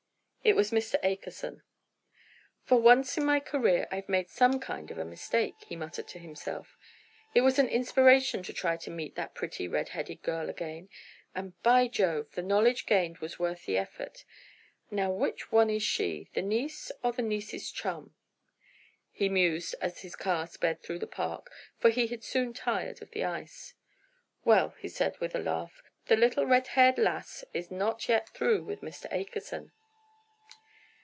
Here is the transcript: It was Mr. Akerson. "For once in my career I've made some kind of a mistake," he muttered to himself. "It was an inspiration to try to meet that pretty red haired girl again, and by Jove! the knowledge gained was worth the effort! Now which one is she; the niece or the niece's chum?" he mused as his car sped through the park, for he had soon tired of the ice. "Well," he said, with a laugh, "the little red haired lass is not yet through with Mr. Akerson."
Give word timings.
It 0.43 0.55
was 0.55 0.71
Mr. 0.71 0.95
Akerson. 1.03 1.61
"For 2.63 2.81
once 2.81 3.15
in 3.15 3.23
my 3.23 3.39
career 3.39 3.87
I've 3.91 4.09
made 4.09 4.27
some 4.27 4.59
kind 4.59 4.89
of 4.89 4.97
a 4.97 5.05
mistake," 5.05 5.53
he 5.67 5.75
muttered 5.75 6.07
to 6.07 6.17
himself. 6.19 6.79
"It 7.35 7.41
was 7.41 7.59
an 7.59 7.69
inspiration 7.69 8.41
to 8.43 8.51
try 8.51 8.75
to 8.77 8.89
meet 8.89 9.13
that 9.13 9.35
pretty 9.35 9.67
red 9.67 9.89
haired 9.89 10.23
girl 10.23 10.49
again, 10.49 10.89
and 11.35 11.53
by 11.61 11.87
Jove! 11.87 12.31
the 12.33 12.41
knowledge 12.41 12.87
gained 12.87 13.19
was 13.19 13.37
worth 13.37 13.67
the 13.67 13.77
effort! 13.77 14.25
Now 14.89 15.11
which 15.11 15.51
one 15.51 15.69
is 15.69 15.83
she; 15.83 16.27
the 16.33 16.41
niece 16.41 16.91
or 17.03 17.11
the 17.11 17.21
niece's 17.21 17.69
chum?" 17.69 18.15
he 19.11 19.29
mused 19.29 19.75
as 19.79 20.01
his 20.01 20.15
car 20.15 20.47
sped 20.47 20.81
through 20.81 20.99
the 20.99 21.05
park, 21.05 21.51
for 21.77 21.91
he 21.91 22.07
had 22.07 22.23
soon 22.23 22.51
tired 22.51 22.99
of 23.03 23.11
the 23.11 23.23
ice. 23.23 23.75
"Well," 24.43 24.73
he 24.79 24.89
said, 24.89 25.19
with 25.19 25.35
a 25.35 25.39
laugh, 25.39 25.83
"the 26.07 26.17
little 26.17 26.47
red 26.47 26.69
haired 26.69 26.97
lass 26.97 27.45
is 27.53 27.69
not 27.69 28.09
yet 28.09 28.29
through 28.29 28.63
with 28.63 28.81
Mr. 28.81 29.05
Akerson." 29.13 29.71